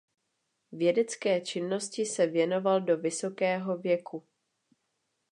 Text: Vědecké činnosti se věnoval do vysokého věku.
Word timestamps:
Vědecké 0.71 1.41
činnosti 1.41 2.05
se 2.05 2.27
věnoval 2.27 2.81
do 2.81 2.97
vysokého 2.97 3.77
věku. 3.77 4.27